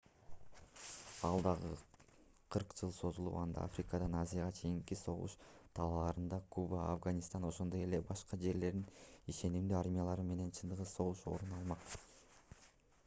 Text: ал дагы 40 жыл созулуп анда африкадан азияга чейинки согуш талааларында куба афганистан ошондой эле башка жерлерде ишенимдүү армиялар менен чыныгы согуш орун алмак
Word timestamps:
ал 1.27 1.41
дагы 1.47 1.67
40 2.53 2.71
жыл 2.79 2.93
созулуп 2.99 3.33
анда 3.41 3.65
африкадан 3.67 4.15
азияга 4.21 4.55
чейинки 4.61 4.95
согуш 5.01 5.35
талааларында 5.81 6.39
куба 6.57 6.79
афганистан 6.95 7.45
ошондой 7.51 7.85
эле 7.89 7.99
башка 8.09 8.39
жерлерде 8.47 9.07
ишенимдүү 9.35 9.77
армиялар 9.83 10.25
менен 10.31 10.49
чыныгы 10.61 10.89
согуш 10.95 11.21
орун 11.35 11.53
алмак 11.61 11.95